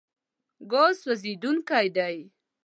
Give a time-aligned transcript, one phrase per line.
[0.71, 2.17] ګاز سوځېدونکی دی.